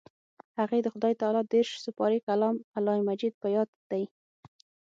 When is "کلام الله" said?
2.27-2.95